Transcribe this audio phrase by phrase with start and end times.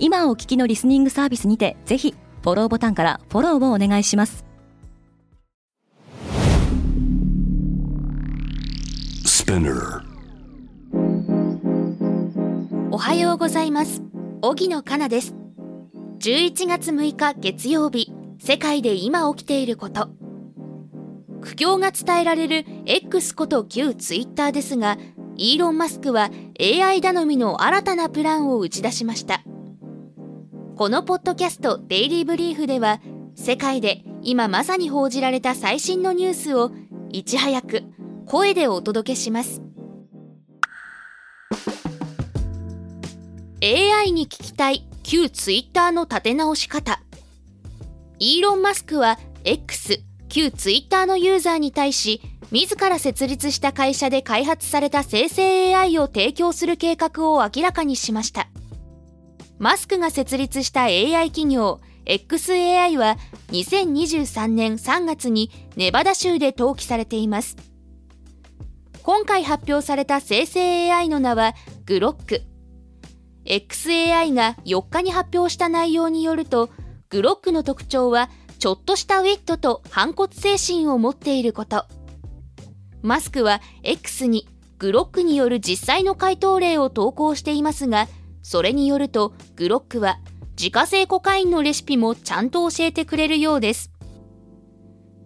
[0.00, 4.44] 今お聞きのリスニングサービスにてぜひフォローボタンからフォローをお願いします。
[12.90, 14.02] おはようございます。
[14.42, 15.34] 荻野かなです。
[16.20, 20.10] 11月6日月曜日世界で今起きていること。
[21.40, 24.98] 苦境が伝えられる X こと旧 Twitter ですが
[25.36, 26.30] イーロン・マスクは
[26.60, 29.42] AI 頼みの新たなプランを打ち出しました
[30.78, 33.00] このポッドキャストデイリーブリーフでは
[33.34, 36.70] 世界で今まさに報じられた最新のニュースを
[37.10, 37.82] いち早く
[38.26, 39.60] 声でお届けします。
[43.60, 47.00] AI に聞きたい旧 Twitter の立て直し方。
[48.20, 58.46] イーロン・マスクは X 旧 Twitter のユーザーに対し自ら設立した会社で開発された生成 AI を提供する計画を明らかにしました。
[59.58, 63.16] マスクが設立した AI 企業 XAI は
[63.48, 67.56] 2023年3月にネバダ州で登記されています。
[69.02, 71.54] 今回発表された生成 AI の名は
[71.86, 72.42] グロック。
[73.44, 76.70] XAI が4日に発表した内容によると
[77.08, 81.84] グロックの特徴はちょっとしたウィットと反骨精神を持っていること。
[83.02, 84.48] マスクは X に
[84.78, 88.06] グロックによる実際の回答例を投稿していますが
[88.48, 90.20] それによるとグロックは
[90.58, 93.90] 自家製コカインのレシピもちゃんと教えてくれるようです。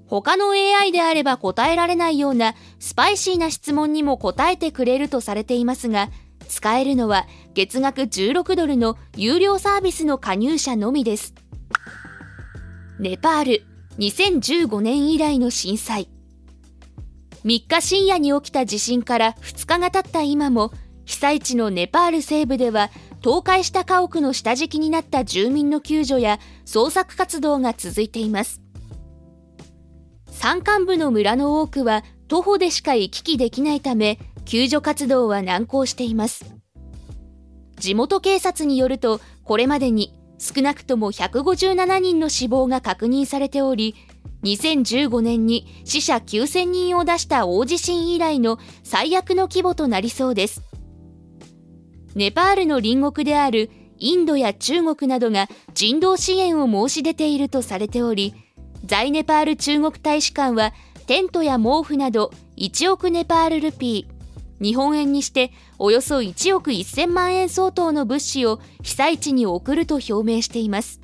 [0.08, 6.08] 他の AI であれば答えられないようなスパイシーな質問にも答えてくれるとされていますが
[6.48, 11.32] 使えるのは月額16ドルの有料サービスの加入者のみです。
[12.98, 13.62] ネパール
[14.00, 16.08] 2015年以来の震災
[17.44, 20.72] 3日深夜に起きた地震から2日が経った今も
[21.04, 22.90] 被災地のネパール西部では
[23.24, 28.60] 倒壊した家屋の下敷きになった住民の救助や捜索活動が続いています。
[30.26, 36.44] 山間部の村の多くは徒歩でしか行き来できないため救助活動は難航しています。
[37.76, 43.94] 地元警察によるとこれまでに少なくとも157人の死亡が確認されており
[44.42, 50.71] 2015年に死者9000人を出した大地震以来の最悪の規模となりそうです。
[52.14, 58.34] ネパールの隣国であるインドや中国などが人道支援を申し出ているとされており
[58.84, 60.72] 在ネパール中国大使館は
[61.06, 64.12] テントや毛布など1億ネパールルピー
[64.62, 71.00] 日本円にしておよそ1億1000万円相当の物資を被災地に送ると表明しています。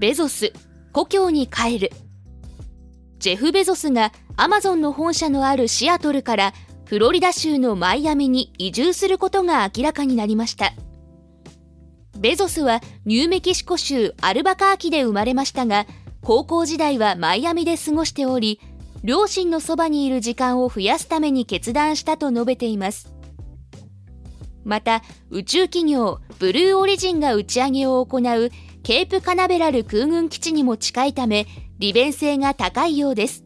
[0.00, 0.52] ベゾス
[0.92, 1.92] 故郷に帰る。
[3.20, 6.52] ジェフ・ベゾスがアマゾンの本社のあるシアトルから
[6.84, 10.72] フロリダ州のマイアミに移住することが明らかになりました。
[12.18, 15.86] ベゾスはニューメキシコ州アルバカーキで生まれましたが
[16.22, 18.60] 高校時代はマイアミで過ごしており
[19.02, 23.12] 両親のそばにいる時間を増やすために決断したと述べています。
[24.64, 28.50] また宇宙企業ブルーオリジンが打ち上げを行う
[28.82, 31.46] ケープカナベラル空軍基地にも近いため
[31.78, 33.44] 利便性が高いようです。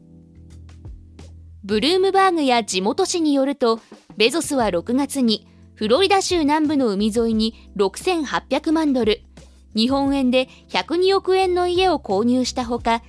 [1.63, 3.79] ブルームバーグや地元紙によると
[4.15, 9.21] ベゾスは6月にフロリダ州南部の海沿いに6800万ドル
[9.75, 13.03] 日本円で102億円の家を購入したほか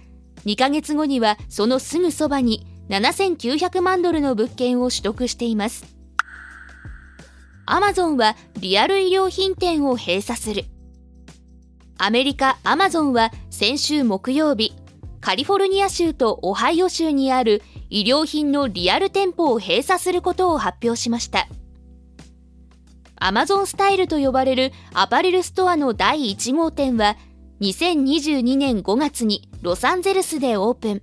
[0.46, 5.84] 2ヶ月後にはそのすぐそばに7900万ドルの物件を取得しています。
[7.66, 10.64] アマゾンはリアル衣料品店を閉鎖する。
[11.98, 14.72] アメリカアマゾンは先週木曜日
[15.20, 21.48] カリフォルニア州とオハイオ州にある衣料品のリアル店舗を閉鎖することを発表しました。
[23.16, 27.16] アマゾンスタイルと呼ばれるアパレルストアの第1号店は
[27.60, 31.02] 2022年5月にロサンゼルスでオープン。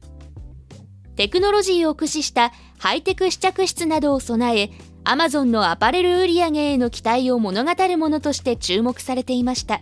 [1.16, 4.72] テクノロジーを駆使したハイテク試着室などを備え
[5.04, 9.82] アマゾンのアパレル売り上げへの期待を物語るものとして注目されていました。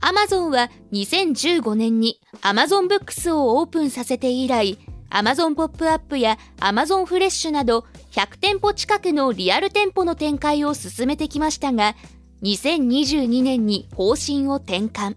[0.00, 4.78] アマゾンは2015年にアマゾンブックスをオープンさせて以来
[5.14, 11.94] アマゾンポップアップやアマゾンフレッシュなど100店舗近くのリアル店舗の展開を進めてきましたが
[12.42, 15.16] 2022年に方針を転換。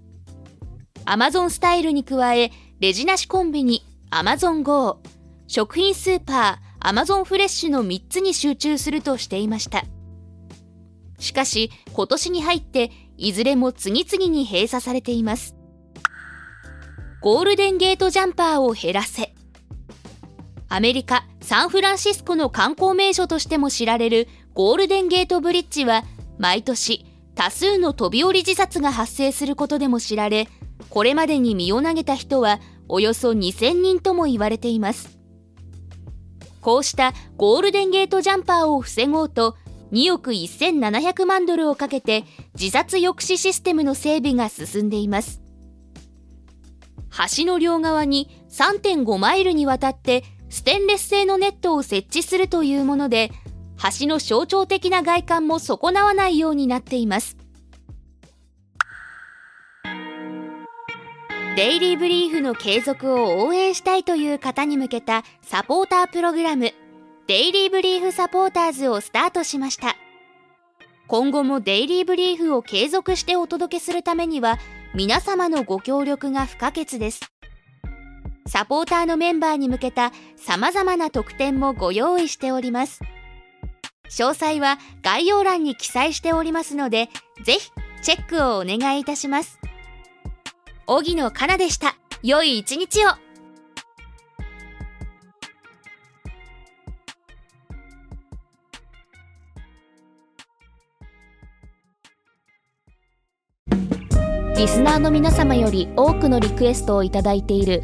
[1.06, 2.52] アマゾンスタイルに加え、
[2.82, 5.00] レジなしコンビニ、アマゾン GO、
[5.48, 9.86] 食品スーパー、アマゾンフレッシュの3つに集中するとしていました。
[11.20, 15.56] しかし、今年に入って、いずれも次々に閉鎖されています。
[17.22, 19.34] ゴールデンゲートジャンパーを減らせ。
[20.68, 26.04] アメリカ・サンフランシスコの観光名所としても知られるゴールデンゲートブリッジは、
[26.38, 30.48] 毎年多数の飛び降り自殺が発生することでも知られ、
[30.90, 35.18] これまでに身を投げた人はおよそ2000人とも言われています。
[36.62, 39.56] こうしたゴールデンゲートジャンパーを防ごうと、
[39.92, 42.24] 2億1700万ドルをかけて
[42.60, 45.42] 自殺抑止システムの整備が進んでいます。
[47.38, 53.32] 橋の両側に3.5マイルにわたってステンレス製のネットを設置するというもので、
[54.00, 57.38] 橋の象徴的な外観も損なわないようになっています。
[61.56, 66.74] デイリーブリーフの継続を応援したいという方に向けたサポータープログラム、
[67.28, 69.96] デイリーブリーフサポーターズをスタートしました。
[71.08, 74.60] 今後もデイリーブリーフを継続してお届けするためには、
[74.94, 77.35] 皆様のご協力が不可欠です。
[78.48, 83.02] サポーターのメンバーに向けた様々な特典もご用意しております。
[84.10, 87.10] 詳細は概要欄に記載しておりますので、
[87.44, 87.72] ぜひ
[88.04, 89.60] チェックをお願いいたします。
[90.86, 91.96] 荻野かなでした。
[92.22, 93.10] 良い一日を
[104.56, 107.84] リスナーの皆様より多くのリクエストをいただいている